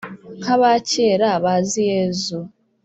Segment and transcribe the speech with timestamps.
[0.41, 2.37] nk’aba kera bazi yezu